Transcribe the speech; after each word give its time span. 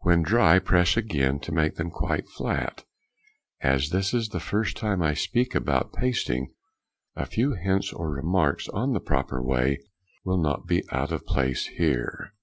When 0.00 0.20
dry 0.20 0.58
press 0.58 0.98
again, 0.98 1.40
to 1.40 1.50
make 1.50 1.76
them 1.76 1.90
quite 1.90 2.28
flat. 2.28 2.84
As 3.62 3.88
this 3.88 4.12
is 4.12 4.28
the 4.28 4.38
first 4.38 4.76
time 4.76 5.00
I 5.02 5.14
speak 5.14 5.54
about 5.54 5.94
pasting, 5.94 6.52
a 7.16 7.24
few 7.24 7.54
hints 7.54 7.90
or 7.90 8.10
remarks 8.10 8.68
on 8.68 8.92
the 8.92 9.00
proper 9.00 9.42
way 9.42 9.78
will 10.26 10.42
not 10.42 10.66
be 10.66 10.82
out 10.90 11.10
of 11.10 11.24
place 11.24 11.68
here. 11.68 12.34